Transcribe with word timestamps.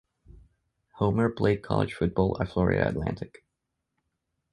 Homer 0.95 1.29
played 1.29 1.61
college 1.61 1.93
football 1.93 2.35
at 2.41 2.49
Florida 2.49 2.87
Atlantic. 2.89 3.45